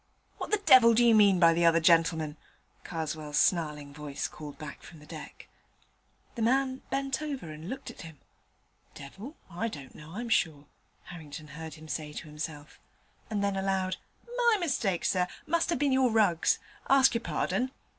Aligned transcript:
'What 0.39 0.49
the 0.49 0.57
devil 0.57 0.95
do 0.95 1.05
you 1.05 1.13
mean 1.13 1.39
by 1.39 1.53
the 1.53 1.63
other 1.63 1.79
gentleman?' 1.79 2.35
Karswell's 2.83 3.37
snarling 3.37 3.93
voice 3.93 4.27
called 4.27 4.57
back 4.57 4.81
from 4.81 4.97
the 4.97 5.05
deck. 5.05 5.47
The 6.33 6.41
man 6.41 6.81
bent 6.89 7.21
over 7.21 7.51
and 7.51 7.69
looked 7.69 7.91
at 7.91 8.01
him. 8.01 8.17
'The 8.95 8.99
devil? 8.99 9.35
Well, 9.47 9.59
I 9.59 9.67
don't 9.67 9.93
know, 9.93 10.13
I'm 10.15 10.29
sure,' 10.29 10.65
Harrington 11.03 11.49
heard 11.49 11.75
him 11.75 11.87
say 11.87 12.13
to 12.13 12.27
himself, 12.27 12.79
and 13.29 13.43
then 13.43 13.55
aloud, 13.55 13.97
'My 14.37 14.57
mistake, 14.59 15.05
sir; 15.05 15.27
must 15.45 15.69
have 15.69 15.77
been 15.77 15.91
your 15.91 16.09
rugs! 16.09 16.57
ask 16.89 17.13
your 17.13 17.21
pardon.' 17.21 17.69